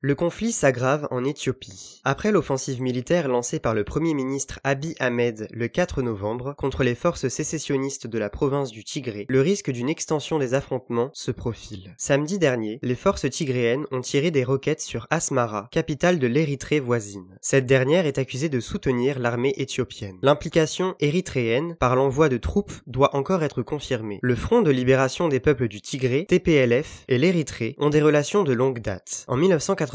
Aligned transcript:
Le 0.00 0.14
conflit 0.14 0.52
s'aggrave 0.52 1.08
en 1.10 1.24
Éthiopie. 1.24 2.00
Après 2.04 2.30
l'offensive 2.30 2.80
militaire 2.80 3.26
lancée 3.26 3.58
par 3.58 3.74
le 3.74 3.82
Premier 3.82 4.14
ministre 4.14 4.60
Abiy 4.62 4.94
Ahmed 5.00 5.48
le 5.50 5.66
4 5.66 6.02
novembre 6.02 6.54
contre 6.56 6.84
les 6.84 6.94
forces 6.94 7.26
sécessionnistes 7.26 8.06
de 8.06 8.16
la 8.16 8.30
province 8.30 8.70
du 8.70 8.84
Tigré, 8.84 9.26
le 9.28 9.40
risque 9.40 9.72
d'une 9.72 9.88
extension 9.88 10.38
des 10.38 10.54
affrontements 10.54 11.10
se 11.14 11.32
profile. 11.32 11.96
Samedi 11.98 12.38
dernier, 12.38 12.78
les 12.80 12.94
forces 12.94 13.28
tigréennes 13.28 13.86
ont 13.90 14.00
tiré 14.00 14.30
des 14.30 14.44
roquettes 14.44 14.82
sur 14.82 15.08
Asmara, 15.10 15.66
capitale 15.72 16.20
de 16.20 16.28
l'Érythrée 16.28 16.78
voisine. 16.78 17.36
Cette 17.40 17.66
dernière 17.66 18.06
est 18.06 18.18
accusée 18.18 18.48
de 18.48 18.60
soutenir 18.60 19.18
l'armée 19.18 19.54
éthiopienne. 19.56 20.18
L'implication 20.22 20.94
érythréenne 21.00 21.74
par 21.74 21.96
l'envoi 21.96 22.28
de 22.28 22.36
troupes 22.36 22.74
doit 22.86 23.16
encore 23.16 23.42
être 23.42 23.62
confirmée. 23.62 24.20
Le 24.22 24.36
Front 24.36 24.62
de 24.62 24.70
libération 24.70 25.26
des 25.26 25.40
peuples 25.40 25.66
du 25.66 25.80
Tigré, 25.80 26.24
TPLF, 26.26 27.02
et 27.08 27.18
l'Érythrée 27.18 27.74
ont 27.78 27.90
des 27.90 28.00
relations 28.00 28.44
de 28.44 28.52
longue 28.52 28.78
date. 28.78 29.24
En 29.26 29.36
1980, 29.36 29.87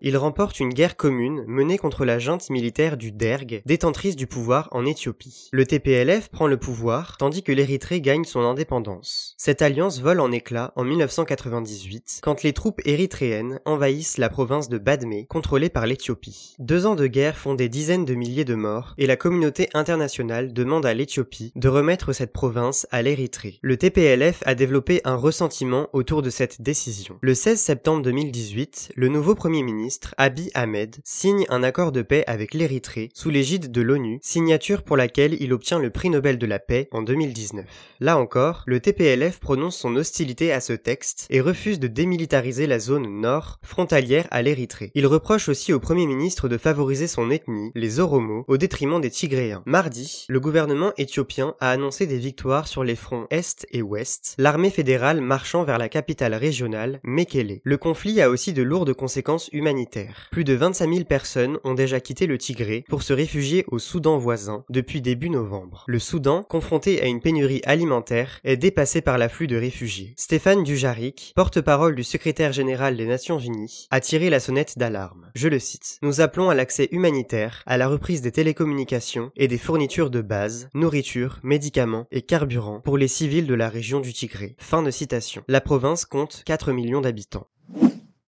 il 0.00 0.16
remporte 0.16 0.60
une 0.60 0.72
guerre 0.72 0.96
commune 0.96 1.44
menée 1.46 1.78
contre 1.78 2.04
la 2.04 2.18
junte 2.18 2.48
militaire 2.50 2.96
du 2.96 3.12
Derg, 3.12 3.62
détentrice 3.66 4.16
du 4.16 4.26
pouvoir 4.26 4.68
en 4.72 4.86
Éthiopie. 4.86 5.48
Le 5.52 5.66
TPLF 5.66 6.28
prend 6.28 6.46
le 6.46 6.56
pouvoir, 6.56 7.16
tandis 7.16 7.42
que 7.42 7.52
l'Érythrée 7.52 8.00
gagne 8.00 8.24
son 8.24 8.40
indépendance. 8.40 9.34
Cette 9.38 9.62
alliance 9.62 10.00
vole 10.00 10.20
en 10.20 10.32
éclats 10.32 10.72
en 10.76 10.84
1998, 10.84 12.20
quand 12.22 12.42
les 12.42 12.52
troupes 12.52 12.80
érythréennes 12.84 13.60
envahissent 13.64 14.18
la 14.18 14.28
province 14.28 14.68
de 14.68 14.78
Badmé, 14.78 15.26
contrôlée 15.26 15.70
par 15.70 15.86
l'Éthiopie. 15.86 16.54
Deux 16.58 16.86
ans 16.86 16.94
de 16.94 17.06
guerre 17.06 17.36
font 17.36 17.54
des 17.54 17.68
dizaines 17.68 18.04
de 18.04 18.14
milliers 18.14 18.44
de 18.44 18.54
morts, 18.54 18.94
et 18.98 19.06
la 19.06 19.16
communauté 19.16 19.68
internationale 19.74 20.52
demande 20.52 20.86
à 20.86 20.94
l'Éthiopie 20.94 21.52
de 21.54 21.68
remettre 21.68 22.12
cette 22.12 22.32
province 22.32 22.86
à 22.90 23.02
l'Érythrée. 23.02 23.58
Le 23.62 23.76
TPLF 23.76 24.42
a 24.46 24.54
développé 24.54 25.00
un 25.04 25.16
ressentiment 25.16 25.88
autour 25.92 26.22
de 26.22 26.30
cette 26.30 26.62
décision. 26.62 27.18
Le 27.20 27.34
16 27.34 27.60
septembre 27.60 28.02
2018, 28.02 28.92
le 28.94 29.08
nouveau 29.16 29.34
Premier 29.34 29.62
ministre, 29.62 30.14
Abiy 30.18 30.50
Ahmed, 30.52 30.96
signe 31.02 31.46
un 31.48 31.62
accord 31.62 31.90
de 31.90 32.02
paix 32.02 32.22
avec 32.26 32.52
l'Érythrée 32.52 33.08
sous 33.14 33.30
l'égide 33.30 33.72
de 33.72 33.80
l'ONU, 33.80 34.18
signature 34.20 34.82
pour 34.82 34.98
laquelle 34.98 35.38
il 35.40 35.54
obtient 35.54 35.78
le 35.78 35.88
prix 35.88 36.10
Nobel 36.10 36.36
de 36.36 36.44
la 36.44 36.58
paix 36.58 36.86
en 36.92 37.00
2019. 37.00 37.64
Là 38.00 38.18
encore, 38.18 38.62
le 38.66 38.78
TPLF 38.78 39.40
prononce 39.40 39.78
son 39.78 39.96
hostilité 39.96 40.52
à 40.52 40.60
ce 40.60 40.74
texte 40.74 41.26
et 41.30 41.40
refuse 41.40 41.80
de 41.80 41.86
démilitariser 41.86 42.66
la 42.66 42.78
zone 42.78 43.22
nord, 43.22 43.58
frontalière 43.62 44.28
à 44.30 44.42
l'Érythrée. 44.42 44.90
Il 44.94 45.06
reproche 45.06 45.48
aussi 45.48 45.72
au 45.72 45.80
Premier 45.80 46.06
ministre 46.06 46.50
de 46.50 46.58
favoriser 46.58 47.06
son 47.06 47.30
ethnie, 47.30 47.72
les 47.74 48.00
Oromos, 48.00 48.44
au 48.48 48.58
détriment 48.58 49.00
des 49.00 49.10
Tigréens. 49.10 49.62
Mardi, 49.64 50.26
le 50.28 50.40
gouvernement 50.40 50.92
éthiopien 50.98 51.54
a 51.58 51.70
annoncé 51.70 52.06
des 52.06 52.18
victoires 52.18 52.68
sur 52.68 52.84
les 52.84 52.96
fronts 52.96 53.28
Est 53.30 53.66
et 53.70 53.80
Ouest, 53.80 54.34
l'armée 54.36 54.68
fédérale 54.68 55.22
marchant 55.22 55.64
vers 55.64 55.78
la 55.78 55.88
capitale 55.88 56.34
régionale, 56.34 57.00
Mekele. 57.02 57.60
Le 57.64 57.78
conflit 57.78 58.20
a 58.20 58.28
aussi 58.28 58.52
de 58.52 58.62
lourdes 58.62 58.92
conséquences 58.92 59.05
humanitaires. 59.52 60.28
Plus 60.30 60.44
de 60.44 60.54
25 60.54 60.92
000 60.92 61.04
personnes 61.04 61.58
ont 61.64 61.74
déjà 61.74 62.00
quitté 62.00 62.26
le 62.26 62.38
Tigré 62.38 62.84
pour 62.88 63.02
se 63.02 63.12
réfugier 63.12 63.64
au 63.68 63.78
Soudan 63.78 64.18
voisin 64.18 64.64
depuis 64.68 65.00
début 65.00 65.30
novembre. 65.30 65.84
Le 65.86 65.98
Soudan, 65.98 66.42
confronté 66.42 67.00
à 67.02 67.06
une 67.06 67.20
pénurie 67.20 67.62
alimentaire, 67.64 68.40
est 68.44 68.56
dépassé 68.56 69.00
par 69.00 69.18
l'afflux 69.18 69.46
de 69.46 69.56
réfugiés. 69.56 70.14
Stéphane 70.16 70.64
Dujarric, 70.64 71.32
porte-parole 71.36 71.94
du 71.94 72.04
secrétaire 72.04 72.52
général 72.52 72.96
des 72.96 73.06
Nations 73.06 73.38
Unies, 73.38 73.86
a 73.90 74.00
tiré 74.00 74.30
la 74.30 74.40
sonnette 74.40 74.78
d'alarme. 74.78 75.30
Je 75.34 75.48
le 75.48 75.58
cite. 75.58 75.98
Nous 76.02 76.20
appelons 76.20 76.50
à 76.50 76.54
l'accès 76.54 76.88
humanitaire, 76.90 77.62
à 77.66 77.76
la 77.76 77.88
reprise 77.88 78.22
des 78.22 78.32
télécommunications 78.32 79.30
et 79.36 79.48
des 79.48 79.58
fournitures 79.58 80.10
de 80.10 80.20
base, 80.20 80.68
nourriture, 80.74 81.40
médicaments 81.42 82.06
et 82.10 82.22
carburant 82.22 82.80
pour 82.80 82.98
les 82.98 83.08
civils 83.08 83.46
de 83.46 83.54
la 83.54 83.68
région 83.68 84.00
du 84.00 84.12
Tigré. 84.12 84.56
Fin 84.58 84.82
de 84.82 84.90
citation. 84.90 85.42
La 85.48 85.60
province 85.60 86.04
compte 86.04 86.42
4 86.44 86.72
millions 86.72 87.00
d'habitants. 87.00 87.46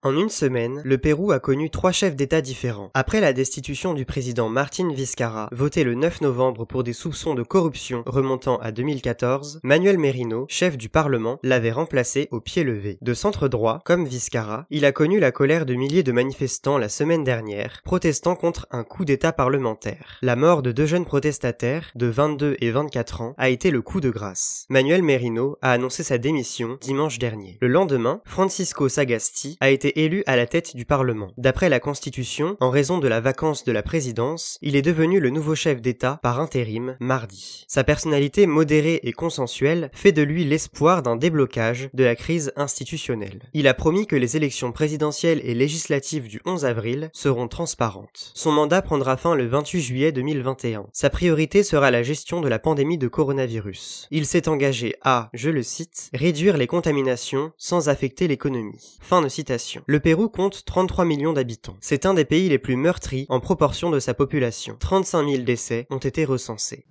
En 0.04 0.16
une 0.16 0.28
semaine, 0.28 0.80
le 0.84 0.96
Pérou 0.96 1.32
a 1.32 1.40
connu 1.40 1.70
trois 1.70 1.90
chefs 1.90 2.14
d'État 2.14 2.40
différents. 2.40 2.92
Après 2.94 3.20
la 3.20 3.32
destitution 3.32 3.94
du 3.94 4.04
président 4.04 4.48
Martin 4.48 4.92
Vizcarra, 4.92 5.48
voté 5.50 5.82
le 5.82 5.96
9 5.96 6.20
novembre 6.20 6.64
pour 6.64 6.84
des 6.84 6.92
soupçons 6.92 7.34
de 7.34 7.42
corruption 7.42 8.04
remontant 8.06 8.58
à 8.58 8.70
2014, 8.70 9.58
Manuel 9.64 9.98
Merino, 9.98 10.46
chef 10.48 10.78
du 10.78 10.88
Parlement, 10.88 11.40
l'avait 11.42 11.72
remplacé 11.72 12.28
au 12.30 12.38
pied 12.38 12.62
levé. 12.62 12.98
De 13.02 13.12
centre 13.12 13.48
droit, 13.48 13.80
comme 13.84 14.04
Vizcarra, 14.04 14.66
il 14.70 14.84
a 14.84 14.92
connu 14.92 15.18
la 15.18 15.32
colère 15.32 15.66
de 15.66 15.74
milliers 15.74 16.04
de 16.04 16.12
manifestants 16.12 16.78
la 16.78 16.88
semaine 16.88 17.24
dernière, 17.24 17.80
protestant 17.82 18.36
contre 18.36 18.68
un 18.70 18.84
coup 18.84 19.04
d'État 19.04 19.32
parlementaire. 19.32 20.18
La 20.22 20.36
mort 20.36 20.62
de 20.62 20.70
deux 20.70 20.86
jeunes 20.86 21.06
protestataires, 21.06 21.90
de 21.96 22.06
22 22.06 22.56
et 22.60 22.70
24 22.70 23.20
ans, 23.20 23.34
a 23.36 23.48
été 23.48 23.72
le 23.72 23.82
coup 23.82 24.00
de 24.00 24.10
grâce. 24.10 24.64
Manuel 24.68 25.02
Merino 25.02 25.56
a 25.60 25.72
annoncé 25.72 26.04
sa 26.04 26.18
démission 26.18 26.78
dimanche 26.80 27.18
dernier. 27.18 27.58
Le 27.60 27.66
lendemain, 27.66 28.20
Francisco 28.24 28.88
Sagasti 28.88 29.56
a 29.58 29.70
été 29.70 29.87
élu 29.96 30.22
à 30.26 30.36
la 30.36 30.46
tête 30.46 30.76
du 30.76 30.84
Parlement. 30.84 31.30
D'après 31.36 31.68
la 31.68 31.80
Constitution, 31.80 32.56
en 32.60 32.70
raison 32.70 32.98
de 32.98 33.08
la 33.08 33.20
vacance 33.20 33.64
de 33.64 33.72
la 33.72 33.82
présidence, 33.82 34.58
il 34.62 34.76
est 34.76 34.82
devenu 34.82 35.20
le 35.20 35.30
nouveau 35.30 35.54
chef 35.54 35.80
d'État 35.80 36.18
par 36.22 36.40
intérim 36.40 36.96
mardi. 37.00 37.64
Sa 37.68 37.84
personnalité 37.84 38.46
modérée 38.46 39.00
et 39.02 39.12
consensuelle 39.12 39.90
fait 39.92 40.12
de 40.12 40.22
lui 40.22 40.44
l'espoir 40.44 41.02
d'un 41.02 41.16
déblocage 41.16 41.90
de 41.94 42.04
la 42.04 42.16
crise 42.16 42.52
institutionnelle. 42.56 43.42
Il 43.54 43.68
a 43.68 43.74
promis 43.74 44.06
que 44.06 44.16
les 44.16 44.36
élections 44.36 44.72
présidentielles 44.72 45.40
et 45.44 45.54
législatives 45.54 46.28
du 46.28 46.40
11 46.44 46.64
avril 46.64 47.10
seront 47.12 47.48
transparentes. 47.48 48.32
Son 48.34 48.52
mandat 48.52 48.82
prendra 48.82 49.16
fin 49.16 49.34
le 49.34 49.46
28 49.46 49.80
juillet 49.80 50.12
2021. 50.12 50.86
Sa 50.92 51.10
priorité 51.10 51.62
sera 51.62 51.90
la 51.90 52.02
gestion 52.02 52.40
de 52.40 52.48
la 52.48 52.58
pandémie 52.58 52.98
de 52.98 53.08
coronavirus. 53.08 54.08
Il 54.10 54.26
s'est 54.26 54.48
engagé 54.48 54.94
à, 55.02 55.30
je 55.34 55.50
le 55.50 55.62
cite, 55.62 56.10
réduire 56.14 56.56
les 56.56 56.66
contaminations 56.66 57.52
sans 57.56 57.88
affecter 57.88 58.28
l'économie. 58.28 58.98
Fin 59.00 59.22
de 59.22 59.28
citation. 59.28 59.77
Le 59.86 60.00
Pérou 60.00 60.28
compte 60.28 60.64
33 60.64 61.04
millions 61.04 61.32
d'habitants. 61.32 61.76
C'est 61.80 62.06
un 62.06 62.14
des 62.14 62.24
pays 62.24 62.48
les 62.48 62.58
plus 62.58 62.76
meurtris 62.76 63.26
en 63.28 63.40
proportion 63.40 63.90
de 63.90 64.00
sa 64.00 64.14
population. 64.14 64.76
35 64.78 65.28
000 65.28 65.42
décès 65.42 65.86
ont 65.90 65.98
été 65.98 66.24
recensés. 66.24 66.84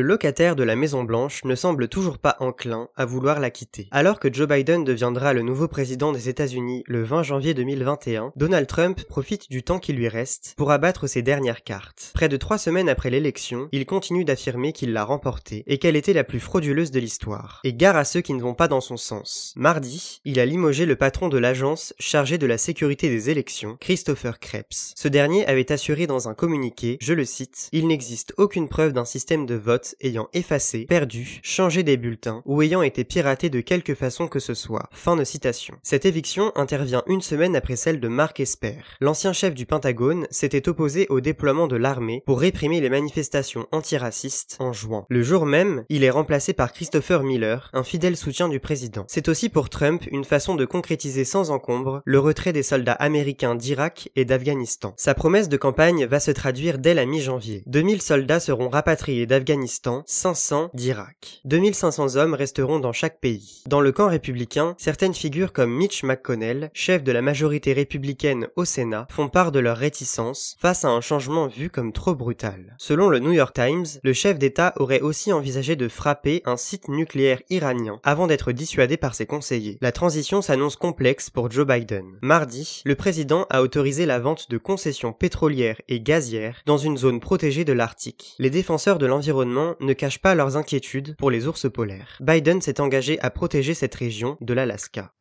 Le 0.00 0.06
locataire 0.06 0.56
de 0.56 0.62
la 0.62 0.76
Maison 0.76 1.04
Blanche 1.04 1.44
ne 1.44 1.54
semble 1.54 1.86
toujours 1.86 2.16
pas 2.16 2.38
enclin 2.40 2.88
à 2.96 3.04
vouloir 3.04 3.38
la 3.38 3.50
quitter. 3.50 3.86
Alors 3.90 4.18
que 4.18 4.32
Joe 4.32 4.48
Biden 4.48 4.82
deviendra 4.82 5.34
le 5.34 5.42
nouveau 5.42 5.68
président 5.68 6.10
des 6.10 6.30
États-Unis 6.30 6.84
le 6.86 7.02
20 7.02 7.22
janvier 7.22 7.52
2021, 7.52 8.32
Donald 8.34 8.66
Trump 8.66 9.04
profite 9.04 9.50
du 9.50 9.62
temps 9.62 9.78
qui 9.78 9.92
lui 9.92 10.08
reste 10.08 10.54
pour 10.56 10.70
abattre 10.70 11.06
ses 11.06 11.20
dernières 11.20 11.64
cartes. 11.64 12.12
Près 12.14 12.30
de 12.30 12.38
trois 12.38 12.56
semaines 12.56 12.88
après 12.88 13.10
l'élection, 13.10 13.68
il 13.72 13.84
continue 13.84 14.24
d'affirmer 14.24 14.72
qu'il 14.72 14.94
l'a 14.94 15.04
remportée 15.04 15.64
et 15.66 15.76
qu'elle 15.76 15.96
était 15.96 16.14
la 16.14 16.24
plus 16.24 16.40
frauduleuse 16.40 16.92
de 16.92 17.00
l'histoire. 17.00 17.60
Et 17.64 17.74
gare 17.74 17.96
à 17.96 18.06
ceux 18.06 18.22
qui 18.22 18.32
ne 18.32 18.40
vont 18.40 18.54
pas 18.54 18.68
dans 18.68 18.80
son 18.80 18.96
sens. 18.96 19.52
Mardi, 19.54 20.22
il 20.24 20.40
a 20.40 20.46
limogé 20.46 20.86
le 20.86 20.96
patron 20.96 21.28
de 21.28 21.36
l'agence 21.36 21.92
chargée 21.98 22.38
de 22.38 22.46
la 22.46 22.56
sécurité 22.56 23.10
des 23.10 23.28
élections, 23.28 23.76
Christopher 23.80 24.38
Krebs. 24.38 24.94
Ce 24.96 25.08
dernier 25.08 25.44
avait 25.44 25.70
assuré 25.70 26.06
dans 26.06 26.30
un 26.30 26.34
communiqué, 26.34 26.96
je 27.02 27.12
le 27.12 27.26
cite, 27.26 27.68
Il 27.72 27.86
n'existe 27.86 28.32
aucune 28.38 28.70
preuve 28.70 28.94
d'un 28.94 29.04
système 29.04 29.44
de 29.44 29.56
vote 29.56 29.89
ayant 30.00 30.28
effacé, 30.32 30.86
perdu, 30.86 31.40
changé 31.42 31.82
des 31.82 31.96
bulletins 31.96 32.42
ou 32.46 32.62
ayant 32.62 32.82
été 32.82 33.04
piraté 33.04 33.50
de 33.50 33.60
quelque 33.60 33.94
façon 33.94 34.28
que 34.28 34.38
ce 34.38 34.54
soit. 34.54 34.88
Fin 34.92 35.16
de 35.16 35.24
citation. 35.24 35.76
Cette 35.82 36.04
éviction 36.04 36.52
intervient 36.56 37.02
une 37.06 37.22
semaine 37.22 37.56
après 37.56 37.76
celle 37.76 38.00
de 38.00 38.08
Mark 38.08 38.40
Esper. 38.40 38.76
L'ancien 39.00 39.32
chef 39.32 39.54
du 39.54 39.66
Pentagone 39.66 40.26
s'était 40.30 40.68
opposé 40.68 41.06
au 41.08 41.20
déploiement 41.20 41.66
de 41.66 41.76
l'armée 41.76 42.22
pour 42.26 42.40
réprimer 42.40 42.80
les 42.80 42.90
manifestations 42.90 43.66
antiracistes 43.72 44.56
en 44.58 44.72
juin. 44.72 45.06
Le 45.08 45.22
jour 45.22 45.46
même, 45.46 45.84
il 45.88 46.04
est 46.04 46.10
remplacé 46.10 46.52
par 46.52 46.72
Christopher 46.72 47.22
Miller, 47.22 47.70
un 47.72 47.84
fidèle 47.84 48.16
soutien 48.16 48.48
du 48.48 48.60
président. 48.60 49.04
C'est 49.08 49.28
aussi 49.28 49.48
pour 49.48 49.70
Trump 49.70 50.04
une 50.10 50.24
façon 50.24 50.54
de 50.54 50.64
concrétiser 50.64 51.24
sans 51.24 51.50
encombre 51.50 52.02
le 52.04 52.18
retrait 52.18 52.52
des 52.52 52.62
soldats 52.62 52.92
américains 52.92 53.54
d'Irak 53.54 54.10
et 54.16 54.24
d'Afghanistan. 54.24 54.94
Sa 54.96 55.14
promesse 55.14 55.48
de 55.48 55.56
campagne 55.56 56.06
va 56.06 56.20
se 56.20 56.30
traduire 56.30 56.78
dès 56.78 56.94
la 56.94 57.06
mi-janvier. 57.06 57.62
2000 57.66 58.02
soldats 58.02 58.40
seront 58.40 58.68
rapatriés 58.68 59.26
d'Afghanistan 59.26 59.69
500 60.06 60.70
d'Irak. 60.74 61.40
2500 61.44 62.16
hommes 62.16 62.34
resteront 62.34 62.80
dans 62.80 62.92
chaque 62.92 63.20
pays. 63.20 63.62
Dans 63.66 63.80
le 63.80 63.92
camp 63.92 64.08
républicain, 64.08 64.74
certaines 64.78 65.14
figures 65.14 65.52
comme 65.52 65.70
Mitch 65.70 66.02
McConnell, 66.02 66.70
chef 66.74 67.04
de 67.04 67.12
la 67.12 67.22
majorité 67.22 67.72
républicaine 67.72 68.48
au 68.56 68.64
Sénat, 68.64 69.06
font 69.10 69.28
part 69.28 69.52
de 69.52 69.60
leur 69.60 69.76
réticence 69.76 70.56
face 70.60 70.84
à 70.84 70.88
un 70.88 71.00
changement 71.00 71.46
vu 71.46 71.70
comme 71.70 71.92
trop 71.92 72.14
brutal. 72.14 72.74
Selon 72.78 73.08
le 73.08 73.20
New 73.20 73.32
York 73.32 73.54
Times, 73.54 73.86
le 74.02 74.12
chef 74.12 74.38
d'État 74.38 74.72
aurait 74.76 75.00
aussi 75.00 75.32
envisagé 75.32 75.76
de 75.76 75.88
frapper 75.88 76.42
un 76.46 76.56
site 76.56 76.88
nucléaire 76.88 77.40
iranien 77.48 78.00
avant 78.02 78.26
d'être 78.26 78.52
dissuadé 78.52 78.96
par 78.96 79.14
ses 79.14 79.26
conseillers. 79.26 79.78
La 79.80 79.92
transition 79.92 80.42
s'annonce 80.42 80.76
complexe 80.76 81.30
pour 81.30 81.50
Joe 81.50 81.66
Biden. 81.66 82.18
Mardi, 82.22 82.82
le 82.84 82.96
président 82.96 83.46
a 83.50 83.62
autorisé 83.62 84.06
la 84.06 84.18
vente 84.18 84.50
de 84.50 84.58
concessions 84.58 85.12
pétrolières 85.12 85.80
et 85.88 86.00
gazières 86.00 86.62
dans 86.66 86.78
une 86.78 86.98
zone 86.98 87.20
protégée 87.20 87.64
de 87.64 87.72
l'Arctique. 87.72 88.34
Les 88.38 88.50
défenseurs 88.50 88.98
de 88.98 89.06
l'environnement 89.06 89.59
ne 89.80 89.92
cachent 89.92 90.18
pas 90.18 90.34
leurs 90.34 90.56
inquiétudes 90.56 91.16
pour 91.16 91.30
les 91.30 91.46
ours 91.46 91.70
polaires. 91.70 92.18
Biden 92.20 92.60
s'est 92.60 92.80
engagé 92.80 93.20
à 93.20 93.30
protéger 93.30 93.74
cette 93.74 93.94
région 93.94 94.36
de 94.40 94.54
l'Alaska. 94.54 95.12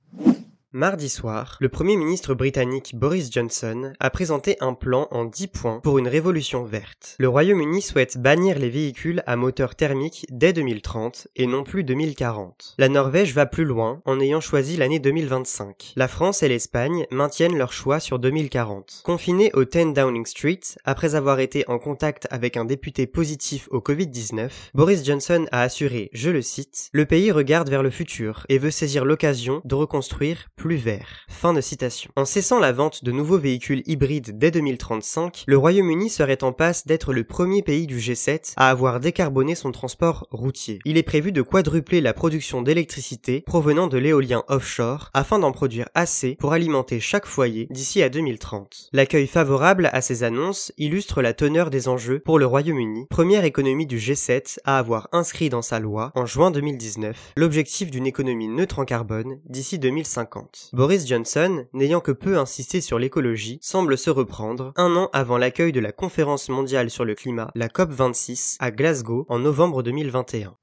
Mardi 0.71 1.09
soir, 1.09 1.57
le 1.59 1.67
Premier 1.67 1.97
ministre 1.97 2.35
britannique 2.35 2.93
Boris 2.93 3.31
Johnson 3.31 3.91
a 3.99 4.11
présenté 4.11 4.55
un 4.59 4.75
plan 4.75 5.07
en 5.09 5.25
10 5.25 5.47
points 5.47 5.79
pour 5.79 5.97
une 5.97 6.07
révolution 6.07 6.63
verte. 6.63 7.15
Le 7.17 7.27
Royaume-Uni 7.27 7.81
souhaite 7.81 8.19
bannir 8.19 8.59
les 8.59 8.69
véhicules 8.69 9.23
à 9.25 9.35
moteur 9.35 9.73
thermique 9.73 10.27
dès 10.29 10.53
2030 10.53 11.27
et 11.35 11.47
non 11.47 11.63
plus 11.63 11.83
2040. 11.83 12.75
La 12.77 12.87
Norvège 12.87 13.33
va 13.33 13.47
plus 13.47 13.65
loin 13.65 14.03
en 14.05 14.19
ayant 14.19 14.41
choisi 14.41 14.77
l'année 14.77 14.99
2025. 14.99 15.93
La 15.95 16.07
France 16.07 16.43
et 16.43 16.47
l'Espagne 16.47 17.07
maintiennent 17.09 17.57
leur 17.57 17.73
choix 17.73 17.99
sur 17.99 18.19
2040. 18.19 19.01
Confiné 19.03 19.49
au 19.55 19.65
10 19.65 19.93
Downing 19.93 20.27
Street, 20.27 20.59
après 20.85 21.15
avoir 21.15 21.39
été 21.39 21.67
en 21.67 21.79
contact 21.79 22.27
avec 22.29 22.57
un 22.57 22.65
député 22.65 23.07
positif 23.07 23.67
au 23.71 23.79
Covid-19, 23.79 24.51
Boris 24.75 25.03
Johnson 25.03 25.47
a 25.51 25.63
assuré, 25.63 26.11
je 26.13 26.29
le 26.29 26.43
cite, 26.43 26.89
Le 26.93 27.07
pays 27.07 27.31
regarde 27.31 27.71
vers 27.71 27.81
le 27.81 27.89
futur 27.89 28.45
et 28.49 28.59
veut 28.59 28.69
saisir 28.69 29.03
l'occasion 29.03 29.63
de 29.65 29.73
reconstruire 29.73 30.45
En 32.15 32.25
cessant 32.25 32.59
la 32.59 32.71
vente 32.73 33.03
de 33.05 33.11
nouveaux 33.11 33.37
véhicules 33.37 33.81
hybrides 33.85 34.37
dès 34.37 34.51
2035, 34.51 35.43
le 35.47 35.57
Royaume-Uni 35.57 36.09
serait 36.09 36.43
en 36.43 36.51
passe 36.51 36.85
d'être 36.85 37.13
le 37.13 37.23
premier 37.23 37.61
pays 37.61 37.87
du 37.87 37.97
G7 37.97 38.53
à 38.57 38.69
avoir 38.69 38.99
décarboné 38.99 39.55
son 39.55 39.71
transport 39.71 40.27
routier. 40.31 40.79
Il 40.83 40.97
est 40.97 41.03
prévu 41.03 41.31
de 41.31 41.41
quadrupler 41.41 42.01
la 42.01 42.13
production 42.13 42.61
d'électricité 42.61 43.41
provenant 43.45 43.87
de 43.87 43.97
l'éolien 43.97 44.43
offshore 44.49 45.09
afin 45.13 45.39
d'en 45.39 45.53
produire 45.53 45.87
assez 45.95 46.35
pour 46.35 46.51
alimenter 46.51 46.99
chaque 46.99 47.25
foyer 47.25 47.67
d'ici 47.69 48.03
à 48.03 48.09
2030. 48.09 48.89
L'accueil 48.91 49.27
favorable 49.27 49.89
à 49.93 50.01
ces 50.01 50.23
annonces 50.23 50.73
illustre 50.77 51.21
la 51.21 51.33
teneur 51.33 51.69
des 51.69 51.87
enjeux 51.87 52.19
pour 52.19 52.37
le 52.37 52.45
Royaume-Uni, 52.45 53.07
première 53.09 53.45
économie 53.45 53.87
du 53.87 53.97
G7 53.97 54.59
à 54.65 54.77
avoir 54.77 55.07
inscrit 55.13 55.49
dans 55.49 55.61
sa 55.61 55.79
loi, 55.79 56.11
en 56.15 56.25
juin 56.25 56.51
2019, 56.51 57.33
l'objectif 57.37 57.91
d'une 57.91 58.07
économie 58.07 58.49
neutre 58.49 58.79
en 58.79 58.85
carbone 58.85 59.39
d'ici 59.45 59.79
2050. 59.79 60.48
Boris 60.73 61.07
Johnson, 61.07 61.65
n'ayant 61.73 61.99
que 61.99 62.11
peu 62.11 62.37
insisté 62.37 62.81
sur 62.81 62.99
l'écologie, 62.99 63.59
semble 63.61 63.97
se 63.97 64.09
reprendre 64.09 64.73
un 64.75 64.95
an 64.95 65.09
avant 65.13 65.37
l'accueil 65.37 65.71
de 65.71 65.79
la 65.79 65.91
conférence 65.91 66.49
mondiale 66.49 66.89
sur 66.89 67.05
le 67.05 67.15
climat, 67.15 67.51
la 67.55 67.67
COP26, 67.67 68.57
à 68.59 68.71
Glasgow 68.71 69.25
en 69.29 69.39
novembre 69.39 69.83
2021. 69.83 70.55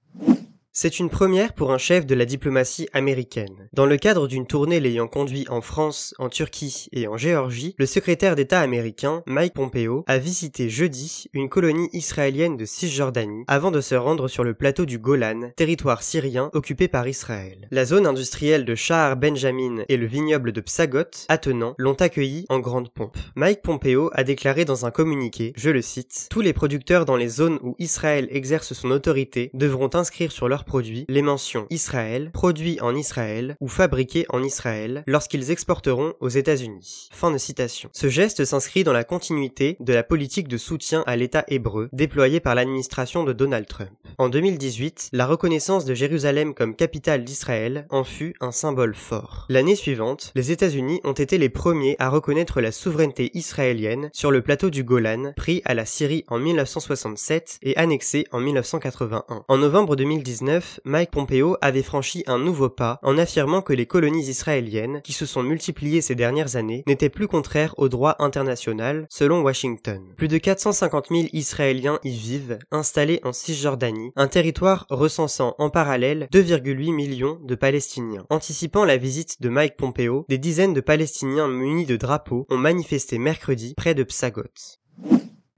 C'est 0.79 0.99
une 0.99 1.09
première 1.09 1.55
pour 1.55 1.73
un 1.73 1.79
chef 1.79 2.05
de 2.05 2.15
la 2.15 2.27
diplomatie 2.27 2.87
américaine. 2.93 3.71
Dans 3.73 3.87
le 3.87 3.97
cadre 3.97 4.29
d'une 4.29 4.47
tournée 4.47 4.79
l'ayant 4.79 5.09
conduit 5.09 5.47
en 5.49 5.63
France, 5.63 6.15
en 6.19 6.29
Turquie 6.29 6.89
et 6.93 7.09
en 7.09 7.17
Géorgie, 7.17 7.75
le 7.79 7.87
secrétaire 7.87 8.37
d'État 8.37 8.61
américain, 8.61 9.23
Mike 9.25 9.55
Pompeo, 9.55 10.05
a 10.07 10.19
visité 10.19 10.69
jeudi 10.69 11.29
une 11.33 11.49
colonie 11.49 11.89
israélienne 11.95 12.59
de 12.59 12.67
Cisjordanie 12.67 13.45
avant 13.49 13.71
de 13.71 13.81
se 13.81 13.95
rendre 13.95 14.29
sur 14.29 14.45
le 14.45 14.53
plateau 14.53 14.85
du 14.85 14.99
Golan, 14.99 15.51
territoire 15.57 16.03
syrien 16.03 16.51
occupé 16.53 16.89
par 16.89 17.09
Israël. 17.09 17.69
La 17.71 17.87
zone 17.87 18.07
industrielle 18.07 18.67
de 18.67 18.75
Shahar 18.75 19.17
Benjamin 19.17 19.83
et 19.89 19.97
le 19.97 20.05
vignoble 20.05 20.53
de 20.53 20.61
Psagot, 20.61 21.25
attenant, 21.31 21.75
l'ont 21.79 21.95
accueilli 21.95 22.45
en 22.51 22.59
grande 22.59 22.91
pompe. 22.91 23.17
Mike 23.35 23.63
Pompeo 23.63 24.11
a 24.13 24.25
déclaré 24.25 24.67
dans 24.67 24.85
un 24.85 24.91
communiqué, 24.91 25.55
je 25.57 25.71
le 25.71 25.81
cite, 25.81 26.27
Tous 26.29 26.43
les 26.43 26.53
producteurs 26.53 27.07
dans 27.07 27.17
les 27.17 27.29
zones 27.29 27.61
où 27.63 27.77
Israël 27.79 28.29
exerce 28.31 28.75
son 28.75 28.91
autorité 28.91 29.51
devront 29.55 29.89
inscrire 29.95 30.33
sur 30.33 30.49
leur 30.49 30.66
produits 30.67 31.07
les 31.09 31.23
mentions 31.23 31.67
Israël, 31.71 32.31
produit 32.33 32.79
en 32.83 32.95
Israël 32.95 33.57
ou 33.61 33.69
fabriqué 33.69 34.27
en 34.29 34.43
Israël 34.43 35.05
lorsqu'ils 35.07 35.51
exporteront 35.51 36.13
aux 36.21 36.29
États-Unis. 36.29 37.09
Fin 37.13 37.31
de 37.31 37.39
citation. 37.39 37.89
Ce 37.93 38.09
geste 38.09 38.45
s'inscrit 38.45 38.85
dans 38.85 38.93
la 38.93 39.05
continuité 39.05 39.77
de 39.81 39.93
la 39.95 40.03
politique 40.03 40.49
de 40.49 40.59
soutien 40.59 41.03
à 41.07 41.17
l'État 41.17 41.45
hébreu 41.49 41.89
déployée 41.93 42.41
par 42.41 42.55
l'administration 42.55 43.25
de 43.25 43.33
Donald 43.33 43.67
Trump. 43.67 43.91
En 44.19 44.29
2018, 44.29 45.11
la 45.13 45.27
reconnaissance 45.27 45.85
de 45.85 45.95
Jérusalem 45.95 46.55
comme 46.55 46.75
capitale 46.75 47.25
d'Israël 47.25 47.87
en 47.91 48.05
fut 48.05 48.35
un 48.41 48.53
symbole 48.53 48.95
fort. 48.95 49.47
L'année 49.49 49.77
suivante, 49.77 50.33
les 50.35 50.51
États-Unis 50.51 51.01
ont 51.05 51.13
été 51.13 51.39
les 51.39 51.49
premiers 51.49 51.97
à 51.99 52.09
reconnaître 52.09 52.61
la 52.61 52.73
souveraineté 52.73 53.31
israélienne 53.35 54.11
sur 54.13 54.31
le 54.31 54.43
plateau 54.43 54.71
du 54.71 54.85
Golan, 54.85 55.33
pris 55.37 55.63
à 55.65 55.75
la 55.75 55.85
Syrie 55.85 56.25
en 56.29 56.39
1967 56.39 57.59
et 57.63 57.77
annexé 57.77 58.27
en 58.33 58.41
1981. 58.41 59.45
En 59.47 59.59
novembre 59.59 59.97
2019, 59.97 60.56
Mike 60.85 61.11
Pompeo 61.11 61.57
avait 61.61 61.83
franchi 61.83 62.23
un 62.27 62.39
nouveau 62.39 62.69
pas 62.69 62.99
en 63.03 63.19
affirmant 63.19 63.63
que 63.63 63.73
les 63.73 63.87
colonies 63.87 64.29
israéliennes, 64.29 65.01
qui 65.03 65.13
se 65.13 65.27
sont 65.27 65.43
multipliées 65.43 66.01
ces 66.01 66.15
dernières 66.15 66.57
années, 66.57 66.85
n'étaient 66.87 67.09
plus 67.09 67.29
contraires 67.29 67.75
au 67.79 67.89
droit 67.89 68.17
international, 68.19 69.07
selon 69.11 69.43
Washington. 69.43 70.03
Plus 70.17 70.29
de 70.29 70.39
450 70.39 71.09
000 71.11 71.29
Israéliens 71.33 71.99
y 72.05 72.11
vivent, 72.11 72.59
installés 72.71 73.21
en 73.25 73.33
Cisjordanie, 73.33 74.13
un 74.17 74.29
territoire 74.29 74.87
recensant 74.91 75.55
en 75.59 75.71
parallèle 75.71 76.29
2,8 76.33 76.95
millions 76.95 77.39
de 77.43 77.55
Palestiniens. 77.55 78.27
Anticipant 78.31 78.85
la 78.85 78.97
visite 78.97 79.43
de 79.43 79.49
Mike 79.49 79.77
Pompeo, 79.77 80.25
des 80.29 80.39
dizaines 80.39 80.75
de 80.75 80.81
Palestiniens 80.81 81.49
munis 81.49 81.87
de 81.87 81.97
drapeaux 81.97 82.47
ont 82.51 82.59
manifesté 82.59 83.19
mercredi 83.19 83.75
près 83.77 83.95
de 83.95 84.03
Psagot. 84.03 84.45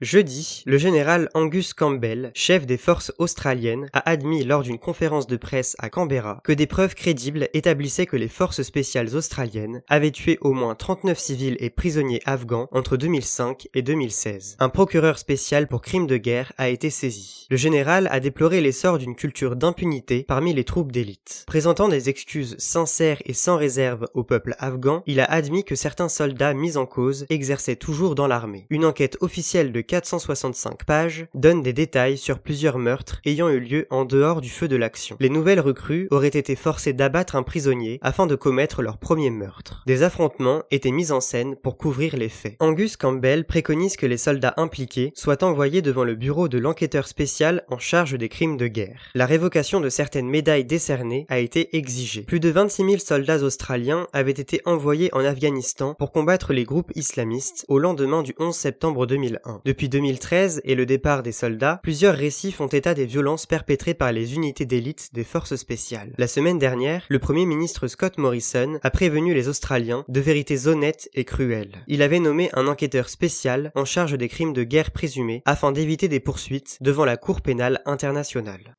Jeudi, 0.01 0.63
le 0.65 0.77
général 0.77 1.27
Angus 1.33 1.73
Campbell, 1.73 2.31
chef 2.33 2.65
des 2.65 2.77
forces 2.77 3.11
australiennes, 3.17 3.89
a 3.91 4.09
admis 4.09 4.45
lors 4.45 4.63
d'une 4.63 4.79
conférence 4.79 5.27
de 5.27 5.35
presse 5.35 5.75
à 5.77 5.89
Canberra 5.89 6.39
que 6.45 6.53
des 6.53 6.67
preuves 6.67 6.95
crédibles 6.95 7.49
établissaient 7.53 8.05
que 8.05 8.15
les 8.15 8.29
forces 8.29 8.61
spéciales 8.61 9.13
australiennes 9.13 9.81
avaient 9.89 10.11
tué 10.11 10.37
au 10.39 10.53
moins 10.53 10.73
39 10.73 11.19
civils 11.19 11.57
et 11.59 11.69
prisonniers 11.69 12.21
afghans 12.25 12.69
entre 12.71 12.95
2005 12.95 13.67
et 13.73 13.81
2016. 13.81 14.55
Un 14.59 14.69
procureur 14.69 15.19
spécial 15.19 15.67
pour 15.67 15.81
crimes 15.81 16.07
de 16.07 16.15
guerre 16.15 16.53
a 16.57 16.69
été 16.69 16.89
saisi. 16.89 17.45
Le 17.49 17.57
général 17.57 18.07
a 18.09 18.21
déploré 18.21 18.61
l'essor 18.61 18.99
d'une 18.99 19.17
culture 19.17 19.57
d'impunité 19.57 20.23
parmi 20.25 20.53
les 20.53 20.63
troupes 20.63 20.93
d'élite. 20.93 21.43
Présentant 21.45 21.89
des 21.89 22.07
excuses 22.07 22.55
sincères 22.57 23.21
et 23.25 23.33
sans 23.33 23.57
réserve 23.57 24.07
au 24.13 24.23
peuple 24.23 24.55
afghan, 24.59 25.03
il 25.07 25.19
a 25.19 25.25
admis 25.25 25.65
que 25.65 25.75
certains 25.75 26.07
soldats 26.07 26.53
mis 26.53 26.77
en 26.77 26.85
cause 26.85 27.25
exerçaient 27.29 27.75
toujours 27.75 28.15
dans 28.15 28.27
l'armée. 28.27 28.65
Une 28.69 28.85
enquête 28.85 29.17
officielle 29.19 29.73
de 29.73 29.88
465 29.89 30.85
pages, 30.85 31.25
donne 31.33 31.63
des 31.63 31.73
détails 31.73 32.19
sur 32.19 32.37
plusieurs 32.37 32.77
meurtres 32.77 33.21
ayant 33.25 33.49
eu 33.49 33.59
lieu 33.59 33.87
en 33.89 34.05
dehors 34.05 34.39
du 34.39 34.49
feu 34.49 34.67
de 34.67 34.75
l'action. 34.75 35.17
Les 35.19 35.29
nouvelles 35.29 35.59
recrues 35.59 36.07
auraient 36.11 36.27
été 36.27 36.55
forcées 36.55 36.93
d'abattre 36.93 37.35
un 37.35 37.41
prisonnier 37.41 37.97
afin 38.03 38.27
de 38.27 38.35
commettre 38.35 38.83
leur 38.83 38.99
premier 38.99 39.31
meurtre. 39.31 39.81
Des 39.87 40.03
affrontements 40.03 40.61
étaient 40.69 40.91
mis 40.91 41.11
en 41.11 41.21
scène 41.21 41.55
pour 41.55 41.75
couvrir 41.75 42.15
les 42.17 42.29
faits. 42.29 42.55
Angus 42.59 42.97
Campbell 42.97 43.45
préconise 43.45 43.97
que 43.97 44.05
les 44.05 44.17
soldats 44.17 44.53
impliqués 44.57 45.11
soient 45.15 45.43
envoyés 45.43 45.81
devant 45.81 46.03
le 46.03 46.13
bureau 46.13 46.47
de 46.49 46.59
l'enquêteur 46.59 47.07
spécial 47.07 47.63
en 47.69 47.79
charge 47.79 48.15
des 48.15 48.29
crimes 48.29 48.57
de 48.57 48.67
guerre. 48.67 49.01
La 49.15 49.25
révocation 49.25 49.81
de 49.81 49.89
certaines 49.89 50.29
médailles 50.29 50.65
décernées 50.65 51.25
a 51.29 51.39
été 51.39 51.75
exigée. 51.75 52.21
Plus 52.21 52.39
de 52.39 52.49
26 52.49 52.85
000 52.85 52.97
soldats 52.99 53.41
australiens 53.41 54.05
avaient 54.13 54.29
été 54.31 54.61
envoyés 54.65 55.09
en 55.15 55.25
Afghanistan 55.25 55.95
pour 55.97 56.11
combattre 56.11 56.53
les 56.53 56.63
groupes 56.63 56.91
islamistes 56.93 57.65
au 57.69 57.79
lendemain 57.79 58.21
du 58.21 58.35
11 58.37 58.55
septembre 58.55 59.07
2001. 59.07 59.61
Depuis 59.65 59.78
2013 59.87 60.61
et 60.65 60.75
le 60.75 60.85
départ 60.85 61.23
des 61.23 61.31
soldats, 61.31 61.79
plusieurs 61.83 62.15
récits 62.15 62.51
font 62.51 62.67
état 62.67 62.93
des 62.93 63.05
violences 63.05 63.45
perpétrées 63.45 63.93
par 63.93 64.11
les 64.11 64.35
unités 64.35 64.65
d'élite 64.65 65.11
des 65.13 65.23
forces 65.23 65.55
spéciales. 65.55 66.13
La 66.17 66.27
semaine 66.27 66.59
dernière, 66.59 67.05
le 67.07 67.19
premier 67.19 67.45
ministre 67.45 67.87
Scott 67.87 68.17
Morrison 68.17 68.79
a 68.83 68.89
prévenu 68.89 69.33
les 69.33 69.47
Australiens 69.47 70.03
de 70.07 70.19
vérités 70.19 70.67
honnêtes 70.67 71.09
et 71.13 71.23
cruelles. 71.23 71.83
Il 71.87 72.01
avait 72.01 72.19
nommé 72.19 72.49
un 72.53 72.67
enquêteur 72.67 73.07
spécial 73.09 73.71
en 73.75 73.85
charge 73.85 74.17
des 74.17 74.27
crimes 74.27 74.53
de 74.53 74.63
guerre 74.63 74.91
présumés 74.91 75.43
afin 75.45 75.71
d'éviter 75.71 76.07
des 76.07 76.19
poursuites 76.19 76.77
devant 76.81 77.05
la 77.05 77.17
Cour 77.17 77.41
pénale 77.41 77.81
internationale. 77.85 78.75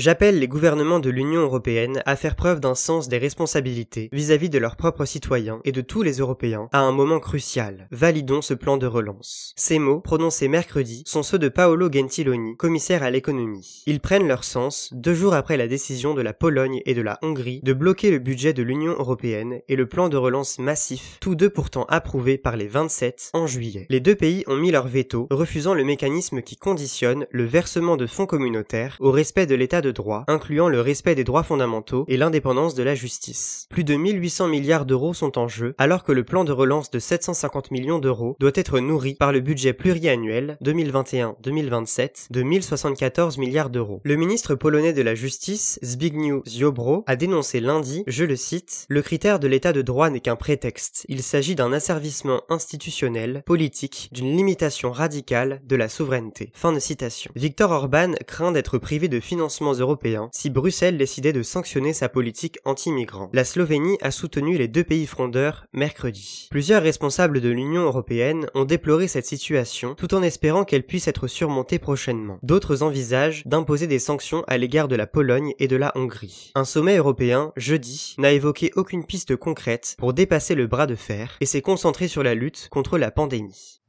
J'appelle 0.00 0.38
les 0.38 0.48
gouvernements 0.48 0.98
de 0.98 1.10
l'Union 1.10 1.42
européenne 1.42 2.02
à 2.06 2.16
faire 2.16 2.34
preuve 2.34 2.58
d'un 2.58 2.74
sens 2.74 3.10
des 3.10 3.18
responsabilités 3.18 4.08
vis-à-vis 4.12 4.48
de 4.48 4.56
leurs 4.56 4.76
propres 4.76 5.04
citoyens 5.04 5.60
et 5.66 5.72
de 5.72 5.82
tous 5.82 6.00
les 6.00 6.20
Européens 6.20 6.70
à 6.72 6.80
un 6.80 6.90
moment 6.90 7.20
crucial. 7.20 7.86
Validons 7.90 8.40
ce 8.40 8.54
plan 8.54 8.78
de 8.78 8.86
relance. 8.86 9.52
Ces 9.56 9.78
mots, 9.78 10.00
prononcés 10.00 10.48
mercredi, 10.48 11.02
sont 11.04 11.22
ceux 11.22 11.38
de 11.38 11.50
Paolo 11.50 11.92
Gentiloni, 11.92 12.56
commissaire 12.56 13.02
à 13.02 13.10
l'économie. 13.10 13.82
Ils 13.84 14.00
prennent 14.00 14.26
leur 14.26 14.42
sens 14.44 14.88
deux 14.94 15.12
jours 15.12 15.34
après 15.34 15.58
la 15.58 15.68
décision 15.68 16.14
de 16.14 16.22
la 16.22 16.32
Pologne 16.32 16.80
et 16.86 16.94
de 16.94 17.02
la 17.02 17.18
Hongrie 17.20 17.60
de 17.62 17.74
bloquer 17.74 18.10
le 18.10 18.20
budget 18.20 18.54
de 18.54 18.62
l'Union 18.62 18.92
européenne 18.92 19.60
et 19.68 19.76
le 19.76 19.84
plan 19.84 20.08
de 20.08 20.16
relance 20.16 20.58
massif, 20.58 21.18
tous 21.20 21.34
deux 21.34 21.50
pourtant 21.50 21.84
approuvés 21.90 22.38
par 22.38 22.56
les 22.56 22.68
27 22.68 23.32
en 23.34 23.46
juillet. 23.46 23.84
Les 23.90 24.00
deux 24.00 24.14
pays 24.14 24.44
ont 24.46 24.56
mis 24.56 24.70
leur 24.70 24.88
veto, 24.88 25.26
refusant 25.30 25.74
le 25.74 25.84
mécanisme 25.84 26.40
qui 26.40 26.56
conditionne 26.56 27.26
le 27.30 27.44
versement 27.44 27.98
de 27.98 28.06
fonds 28.06 28.24
communautaires 28.24 28.96
au 28.98 29.10
respect 29.10 29.44
de 29.44 29.54
l'état 29.54 29.82
de 29.82 29.89
droit, 29.92 30.24
incluant 30.28 30.68
le 30.68 30.80
respect 30.80 31.14
des 31.14 31.24
droits 31.24 31.42
fondamentaux 31.42 32.04
et 32.08 32.16
l'indépendance 32.16 32.74
de 32.74 32.82
la 32.82 32.94
justice. 32.94 33.66
Plus 33.70 33.84
de 33.84 33.94
1800 33.94 34.48
milliards 34.48 34.86
d'euros 34.86 35.14
sont 35.14 35.38
en 35.38 35.48
jeu, 35.48 35.74
alors 35.78 36.04
que 36.04 36.12
le 36.12 36.24
plan 36.24 36.44
de 36.44 36.52
relance 36.52 36.90
de 36.90 36.98
750 36.98 37.70
millions 37.70 37.98
d'euros 37.98 38.36
doit 38.40 38.50
être 38.54 38.80
nourri 38.80 39.14
par 39.14 39.32
le 39.32 39.40
budget 39.40 39.72
pluriannuel 39.72 40.58
2021-2027 40.64 42.26
de 42.30 42.42
1074 42.42 43.38
milliards 43.38 43.70
d'euros. 43.70 44.00
Le 44.04 44.16
ministre 44.16 44.54
polonais 44.54 44.92
de 44.92 45.02
la 45.02 45.14
Justice, 45.14 45.78
Zbigniew 45.84 46.42
Ziobro, 46.46 47.04
a 47.06 47.16
dénoncé 47.16 47.60
lundi, 47.60 48.04
je 48.06 48.24
le 48.24 48.36
cite, 48.36 48.86
le 48.88 49.02
critère 49.02 49.40
de 49.40 49.48
l'état 49.48 49.72
de 49.72 49.82
droit 49.82 50.10
n'est 50.10 50.20
qu'un 50.20 50.36
prétexte. 50.36 51.04
Il 51.08 51.22
s'agit 51.22 51.54
d'un 51.54 51.72
asservissement 51.72 52.42
institutionnel, 52.48 53.42
politique, 53.46 54.08
d'une 54.12 54.36
limitation 54.36 54.92
radicale 54.92 55.60
de 55.64 55.76
la 55.76 55.88
souveraineté. 55.88 56.50
Fin 56.54 56.72
de 56.72 56.78
citation. 56.78 57.30
Victor 57.34 57.70
Orban 57.70 58.12
craint 58.26 58.52
d'être 58.52 58.78
privé 58.78 59.08
de 59.08 59.20
financement 59.20 59.69
européens 59.74 60.28
si 60.32 60.50
Bruxelles 60.50 60.98
décidait 60.98 61.32
de 61.32 61.42
sanctionner 61.42 61.92
sa 61.92 62.08
politique 62.08 62.58
anti-migrants. 62.64 63.30
La 63.32 63.44
Slovénie 63.44 63.98
a 64.00 64.10
soutenu 64.10 64.56
les 64.56 64.68
deux 64.68 64.84
pays 64.84 65.06
frondeurs 65.06 65.66
mercredi. 65.72 66.48
Plusieurs 66.50 66.82
responsables 66.82 67.40
de 67.40 67.48
l'Union 67.48 67.82
européenne 67.82 68.46
ont 68.54 68.64
déploré 68.64 69.08
cette 69.08 69.26
situation 69.26 69.94
tout 69.94 70.14
en 70.14 70.22
espérant 70.22 70.64
qu'elle 70.64 70.86
puisse 70.86 71.08
être 71.08 71.26
surmontée 71.26 71.78
prochainement. 71.78 72.38
D'autres 72.42 72.82
envisagent 72.82 73.46
d'imposer 73.46 73.86
des 73.86 73.98
sanctions 73.98 74.44
à 74.46 74.58
l'égard 74.58 74.88
de 74.88 74.96
la 74.96 75.06
Pologne 75.06 75.54
et 75.58 75.68
de 75.68 75.76
la 75.76 75.92
Hongrie. 75.96 76.52
Un 76.54 76.64
sommet 76.64 76.96
européen, 76.96 77.52
jeudi, 77.56 78.14
n'a 78.18 78.32
évoqué 78.32 78.70
aucune 78.76 79.04
piste 79.04 79.36
concrète 79.36 79.96
pour 79.98 80.12
dépasser 80.12 80.54
le 80.54 80.66
bras 80.66 80.86
de 80.86 80.94
fer 80.94 81.36
et 81.40 81.46
s'est 81.46 81.62
concentré 81.62 82.08
sur 82.08 82.22
la 82.22 82.34
lutte 82.34 82.68
contre 82.70 82.98
la 82.98 83.10
pandémie. 83.10 83.80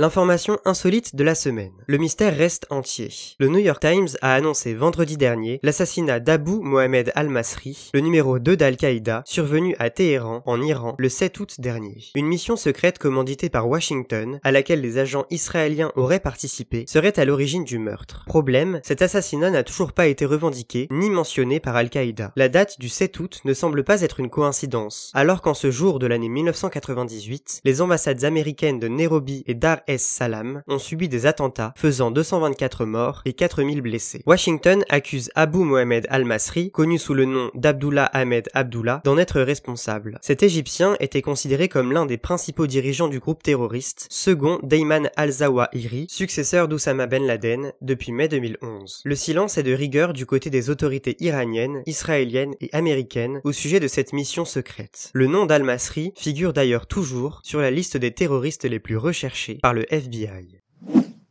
L'information 0.00 0.60
insolite 0.64 1.16
de 1.16 1.24
la 1.24 1.34
semaine. 1.34 1.72
Le 1.88 1.98
mystère 1.98 2.36
reste 2.36 2.68
entier. 2.70 3.10
Le 3.40 3.48
New 3.48 3.58
York 3.58 3.80
Times 3.80 4.06
a 4.22 4.32
annoncé 4.32 4.72
vendredi 4.72 5.16
dernier 5.16 5.58
l'assassinat 5.64 6.20
d'Abu 6.20 6.60
Mohamed 6.60 7.10
al-Masri, 7.16 7.90
le 7.92 7.98
numéro 7.98 8.38
2 8.38 8.56
d'Al-Qaïda, 8.56 9.24
survenu 9.26 9.74
à 9.80 9.90
Téhéran, 9.90 10.44
en 10.46 10.62
Iran, 10.62 10.94
le 10.98 11.08
7 11.08 11.40
août 11.40 11.56
dernier. 11.58 11.96
Une 12.14 12.28
mission 12.28 12.54
secrète 12.54 13.00
commanditée 13.00 13.48
par 13.48 13.68
Washington, 13.68 14.38
à 14.44 14.52
laquelle 14.52 14.82
les 14.82 14.98
agents 14.98 15.26
israéliens 15.30 15.90
auraient 15.96 16.20
participé, 16.20 16.84
serait 16.86 17.18
à 17.18 17.24
l'origine 17.24 17.64
du 17.64 17.80
meurtre. 17.80 18.22
Problème, 18.28 18.78
cet 18.84 19.02
assassinat 19.02 19.50
n'a 19.50 19.64
toujours 19.64 19.90
pas 19.90 20.06
été 20.06 20.24
revendiqué, 20.24 20.86
ni 20.92 21.10
mentionné 21.10 21.58
par 21.58 21.74
Al-Qaïda. 21.74 22.30
La 22.36 22.48
date 22.48 22.78
du 22.78 22.88
7 22.88 23.18
août 23.18 23.40
ne 23.44 23.52
semble 23.52 23.82
pas 23.82 24.02
être 24.02 24.20
une 24.20 24.30
coïncidence, 24.30 25.10
alors 25.12 25.42
qu'en 25.42 25.54
ce 25.54 25.72
jour 25.72 25.98
de 25.98 26.06
l'année 26.06 26.28
1998, 26.28 27.62
les 27.64 27.80
ambassades 27.80 28.22
américaines 28.22 28.78
de 28.78 28.86
Nairobi 28.86 29.42
et 29.48 29.54
Dar 29.54 29.80
es-Salam 29.88 30.62
ont 30.68 30.78
subi 30.78 31.08
des 31.08 31.26
attentats 31.26 31.72
faisant 31.76 32.10
224 32.10 32.84
morts 32.84 33.22
et 33.24 33.32
4000 33.32 33.80
blessés. 33.80 34.22
Washington 34.26 34.84
accuse 34.88 35.30
Abu 35.34 35.58
Mohamed 35.58 36.06
al-Masri, 36.10 36.70
connu 36.70 36.98
sous 36.98 37.14
le 37.14 37.24
nom 37.24 37.50
d'Abdullah 37.54 38.04
Ahmed 38.04 38.48
Abdullah, 38.54 39.00
d'en 39.04 39.18
être 39.18 39.40
responsable. 39.40 40.18
Cet 40.22 40.42
Égyptien 40.42 40.96
était 41.00 41.22
considéré 41.22 41.68
comme 41.68 41.92
l'un 41.92 42.06
des 42.06 42.18
principaux 42.18 42.66
dirigeants 42.66 43.08
du 43.08 43.18
groupe 43.18 43.42
terroriste, 43.42 44.06
second 44.10 44.60
Dayman 44.62 45.10
al-Zawahiri, 45.16 46.06
successeur 46.08 46.68
d'Oussama 46.68 47.06
Ben 47.06 47.26
Laden 47.26 47.72
depuis 47.80 48.12
mai 48.12 48.28
2011. 48.28 49.02
Le 49.04 49.14
silence 49.14 49.58
est 49.58 49.62
de 49.62 49.72
rigueur 49.72 50.12
du 50.12 50.26
côté 50.26 50.50
des 50.50 50.70
autorités 50.70 51.16
iraniennes, 51.20 51.82
israéliennes 51.86 52.54
et 52.60 52.68
américaines 52.72 53.40
au 53.44 53.52
sujet 53.52 53.80
de 53.80 53.88
cette 53.88 54.12
mission 54.12 54.44
secrète. 54.44 55.10
Le 55.14 55.26
nom 55.26 55.46
d'al-Masri 55.46 56.12
figure 56.16 56.52
d'ailleurs 56.52 56.86
toujours 56.86 57.40
sur 57.42 57.60
la 57.60 57.70
liste 57.70 57.96
des 57.96 58.12
terroristes 58.12 58.64
les 58.64 58.78
plus 58.78 58.96
recherchés 58.96 59.58
par 59.62 59.74
le 59.74 59.77
FBI. 59.90 60.60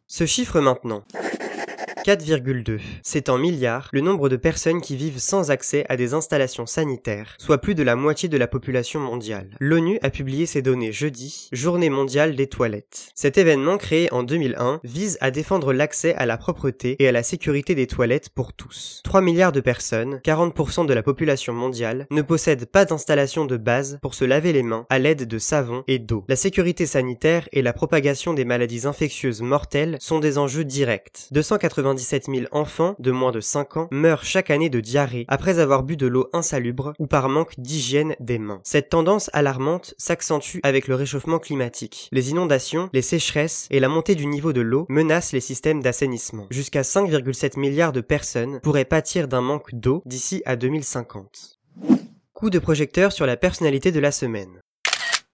Ce 0.08 0.26
chiffre 0.26 0.60
maintenant. 0.60 1.04
4,2. 2.08 2.80
C'est 3.04 3.28
en 3.28 3.38
milliards 3.38 3.90
le 3.92 4.00
nombre 4.00 4.30
de 4.30 4.38
personnes 4.38 4.80
qui 4.80 4.96
vivent 4.96 5.20
sans 5.20 5.52
accès 5.52 5.86
à 5.90 5.98
des 5.98 6.14
installations 6.14 6.66
sanitaires, 6.66 7.36
soit 7.38 7.58
plus 7.58 7.76
de 7.76 7.84
la 7.84 7.98
moitié 7.98 8.30
de 8.30 8.38
la 8.38 8.48
population 8.48 9.02
mondiale. 9.02 9.50
L'ONU 9.60 10.00
a 10.02 10.10
publié 10.10 10.46
ces 10.46 10.62
données 10.62 10.94
jeudi, 10.94 11.50
Journée 11.52 11.90
mondiale 11.90 12.38
des 12.38 12.48
toilettes. 12.48 13.10
Cet 13.14 13.38
événement 13.38 13.78
créé 13.78 14.08
en 14.14 14.24
2001 14.24 14.80
vise 14.86 15.18
à 15.20 15.32
défendre 15.32 15.74
l'accès 15.74 16.16
à 16.16 16.26
la 16.26 16.38
propreté 16.38 16.96
et 17.04 17.10
à 17.10 17.12
la 17.12 17.24
sécurité 17.24 17.76
des 17.76 17.88
toilettes 17.88 18.30
pour 18.30 18.54
tous. 18.54 19.02
3 19.04 19.20
milliards 19.20 19.52
de 19.52 19.60
personnes, 19.60 20.22
40% 20.24 20.86
de 20.86 20.94
la 20.94 21.04
population 21.04 21.52
mondiale, 21.52 22.08
ne 22.10 22.22
possèdent 22.22 22.68
pas 22.68 22.86
d'installation 22.86 23.44
de 23.44 23.58
base 23.58 24.00
pour 24.02 24.14
se 24.14 24.24
laver 24.24 24.54
les 24.54 24.64
mains 24.64 24.86
à 24.90 24.98
l'aide 24.98 25.28
de 25.28 25.40
savon 25.40 25.84
et 25.90 26.00
d'eau. 26.00 26.24
La 26.30 26.38
sécurité 26.38 26.86
sanitaire 26.86 27.50
et 27.52 27.62
la 27.62 27.74
propagation 27.74 28.34
des 28.34 28.46
maladies 28.46 28.88
infectieuses 28.88 29.42
mortelles 29.42 29.98
sont 30.00 30.20
des 30.20 30.38
enjeux 30.38 30.64
directs. 30.64 31.28
290 31.32 31.97
17 31.98 32.28
000 32.34 32.46
enfants 32.52 32.96
de 33.00 33.12
moins 33.12 33.32
de 33.32 33.42
5 33.42 33.76
ans 33.76 33.88
meurent 33.92 34.24
chaque 34.24 34.50
année 34.50 34.70
de 34.70 34.80
diarrhée 34.80 35.26
après 35.28 35.60
avoir 35.60 35.84
bu 35.84 35.98
de 35.98 36.08
l'eau 36.08 36.30
insalubre 36.32 36.94
ou 37.00 37.08
par 37.08 37.28
manque 37.28 37.56
d'hygiène 37.58 38.16
des 38.22 38.40
mains. 38.40 38.62
Cette 38.64 38.90
tendance 38.90 39.30
alarmante 39.34 39.94
s'accentue 39.98 40.60
avec 40.64 40.88
le 40.88 40.96
réchauffement 40.96 41.40
climatique. 41.40 42.08
Les 42.14 42.32
inondations, 42.32 42.90
les 42.94 43.02
sécheresses 43.02 43.68
et 43.72 43.82
la 43.82 43.90
montée 43.90 44.16
du 44.16 44.28
niveau 44.28 44.54
de 44.54 44.62
l'eau 44.62 44.86
menacent 44.88 45.34
les 45.34 45.42
systèmes 45.42 45.84
d'assainissement. 45.84 46.48
Jusqu'à 46.52 46.84
5,7 46.84 47.60
milliards 47.60 47.92
de 47.92 48.02
personnes 48.02 48.62
pourraient 48.62 48.86
pâtir 48.86 49.28
d'un 49.28 49.42
manque 49.42 49.74
d'eau 49.74 50.02
d'ici 50.06 50.42
à 50.46 50.56
2050. 50.56 51.60
Coup 52.34 52.50
de 52.50 52.60
projecteur 52.60 53.12
sur 53.12 53.26
la 53.26 53.36
personnalité 53.36 53.92
de 53.92 54.00
la 54.00 54.12
semaine. 54.12 54.62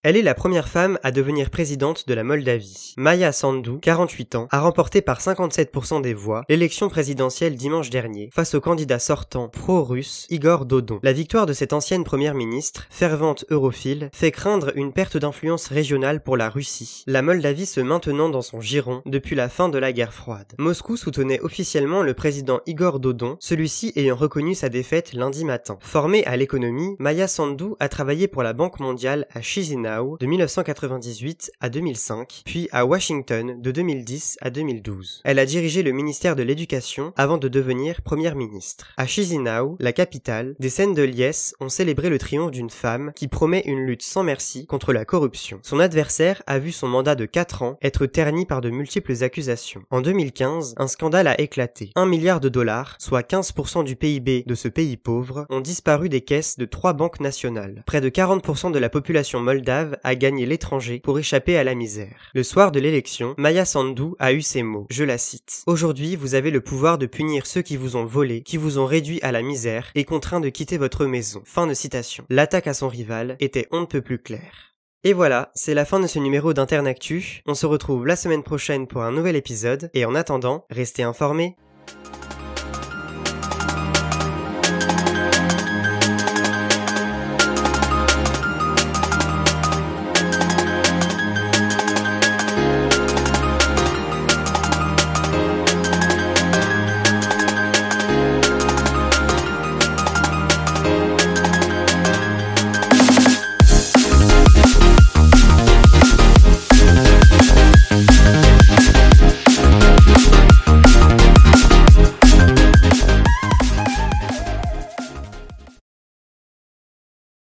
Elle 0.05 0.17
est 0.17 0.21
la 0.21 0.35
première 0.35 0.67
femme 0.67 0.99
à 1.01 1.11
devenir 1.11 1.49
présidente 1.49 2.09
de 2.09 2.13
la 2.13 2.25
Moldavie. 2.25 2.93
Maya 2.97 3.31
Sandu, 3.31 3.79
48 3.81 4.35
ans, 4.35 4.47
a 4.51 4.59
remporté 4.59 5.01
par 5.01 5.21
57% 5.21 6.01
des 6.01 6.13
voix 6.13 6.43
l'élection 6.49 6.89
présidentielle 6.89 7.55
dimanche 7.55 7.89
dernier 7.89 8.29
face 8.33 8.53
au 8.53 8.59
candidat 8.59 8.99
sortant 8.99 9.47
pro-russe 9.47 10.27
Igor 10.29 10.65
Dodon. 10.65 10.99
La 11.03 11.13
victoire 11.13 11.45
de 11.45 11.53
cette 11.53 11.71
ancienne 11.71 12.03
première 12.03 12.35
ministre, 12.35 12.85
fervente 12.89 13.45
europhile, 13.49 14.09
fait 14.11 14.31
craindre 14.31 14.73
une 14.75 14.91
perte 14.91 15.15
d'influence 15.15 15.67
régionale 15.67 16.21
pour 16.21 16.35
la 16.35 16.49
Russie, 16.49 17.05
la 17.07 17.21
Moldavie 17.21 17.65
se 17.65 17.79
maintenant 17.79 18.27
dans 18.27 18.41
son 18.41 18.59
giron 18.59 19.03
depuis 19.05 19.37
la 19.37 19.47
fin 19.47 19.69
de 19.69 19.77
la 19.77 19.93
guerre 19.93 20.13
froide. 20.13 20.51
Moscou 20.59 20.97
soutenait 20.97 21.39
officiellement 21.39 22.03
le 22.03 22.13
président 22.13 22.59
Igor 22.65 22.99
Dodon, 22.99 23.37
celui-ci 23.39 23.93
ayant 23.95 24.17
reconnu 24.17 24.53
sa 24.53 24.67
défaite 24.67 25.13
lundi 25.13 25.45
matin. 25.45 25.77
Formée 25.79 26.25
à 26.25 26.35
l'économie, 26.35 26.97
Maya 26.99 27.29
Sandu 27.29 27.67
a 27.79 27.87
travaillé 27.87 28.27
pour 28.27 28.43
la 28.43 28.51
Banque 28.51 28.81
mondiale 28.81 29.27
à 29.33 29.41
Chisinau 29.41 29.92
de 29.93 30.25
1998 30.25 31.51
à 31.59 31.69
2005, 31.69 32.41
puis 32.45 32.67
à 32.71 32.85
Washington 32.85 33.61
de 33.61 33.71
2010 33.71 34.37
à 34.41 34.49
2012. 34.49 35.21
Elle 35.23 35.39
a 35.39 35.45
dirigé 35.45 35.83
le 35.83 35.91
ministère 35.91 36.35
de 36.35 36.43
l'Éducation 36.43 37.13
avant 37.15 37.37
de 37.37 37.47
devenir 37.47 38.01
première 38.01 38.35
ministre. 38.35 38.93
À 38.97 39.05
Chisinau, 39.05 39.77
la 39.79 39.93
capitale, 39.93 40.55
des 40.59 40.69
scènes 40.69 40.93
de 40.93 41.03
liesse 41.03 41.55
ont 41.59 41.69
célébré 41.69 42.09
le 42.09 42.17
triomphe 42.17 42.51
d'une 42.51 42.69
femme 42.69 43.11
qui 43.15 43.27
promet 43.27 43.63
une 43.65 43.85
lutte 43.85 44.01
sans 44.01 44.23
merci 44.23 44.65
contre 44.65 44.93
la 44.93 45.05
corruption. 45.05 45.59
Son 45.61 45.79
adversaire 45.79 46.41
a 46.47 46.59
vu 46.59 46.71
son 46.71 46.87
mandat 46.87 47.15
de 47.15 47.25
4 47.25 47.61
ans 47.61 47.77
être 47.81 48.05
terni 48.05 48.45
par 48.45 48.61
de 48.61 48.69
multiples 48.69 49.23
accusations. 49.23 49.83
En 49.91 50.01
2015, 50.01 50.75
un 50.77 50.87
scandale 50.87 51.27
a 51.27 51.39
éclaté. 51.39 51.91
Un 51.95 52.05
milliard 52.05 52.39
de 52.39 52.49
dollars, 52.49 52.95
soit 52.99 53.21
15% 53.21 53.83
du 53.83 53.95
PIB 53.95 54.43
de 54.47 54.55
ce 54.55 54.67
pays 54.67 54.97
pauvre, 54.97 55.45
ont 55.49 55.61
disparu 55.61 56.09
des 56.09 56.21
caisses 56.21 56.57
de 56.57 56.65
trois 56.65 56.93
banques 56.93 57.19
nationales. 57.19 57.83
Près 57.85 58.01
de 58.01 58.09
40% 58.09 58.71
de 58.71 58.79
la 58.79 58.89
population 58.89 59.39
moldave 59.39 59.82
a 60.03 60.15
gagné 60.15 60.45
l'étranger 60.45 60.99
pour 60.99 61.19
échapper 61.19 61.57
à 61.57 61.63
la 61.63 61.75
misère. 61.75 62.31
Le 62.33 62.43
soir 62.43 62.71
de 62.71 62.79
l'élection, 62.79 63.35
Maya 63.37 63.65
Sandu 63.65 64.13
a 64.19 64.33
eu 64.33 64.41
ces 64.41 64.63
mots, 64.63 64.87
je 64.89 65.03
la 65.03 65.17
cite. 65.17 65.63
Aujourd'hui, 65.67 66.15
vous 66.15 66.35
avez 66.35 66.51
le 66.51 66.61
pouvoir 66.61 66.97
de 66.97 67.05
punir 67.05 67.45
ceux 67.45 67.61
qui 67.61 67.77
vous 67.77 67.95
ont 67.95 68.05
volé, 68.05 68.41
qui 68.43 68.57
vous 68.57 68.79
ont 68.79 68.85
réduit 68.85 69.19
à 69.21 69.31
la 69.31 69.41
misère 69.41 69.91
et 69.95 70.05
contraint 70.05 70.39
de 70.39 70.49
quitter 70.49 70.77
votre 70.77 71.05
maison. 71.05 71.41
Fin 71.45 71.67
de 71.67 71.73
citation. 71.73 72.25
L'attaque 72.29 72.67
à 72.67 72.73
son 72.73 72.87
rival 72.87 73.37
était 73.39 73.67
on 73.71 73.81
ne 73.81 73.85
peut 73.85 74.01
plus 74.01 74.19
claire. 74.19 74.73
Et 75.05 75.11
voilà, 75.11 75.51
c'est 75.53 75.73
la 75.73 75.83
fin 75.83 75.99
de 75.99 76.07
ce 76.07 76.19
numéro 76.19 76.53
d'Internactu. 76.53 77.41
On 77.45 77.55
se 77.55 77.65
retrouve 77.65 78.07
la 78.07 78.15
semaine 78.15 78.43
prochaine 78.43 78.87
pour 78.87 79.01
un 79.01 79.11
nouvel 79.11 79.35
épisode, 79.35 79.89
et 79.93 80.05
en 80.05 80.15
attendant, 80.15 80.65
restez 80.69 81.03
informés. 81.03 81.57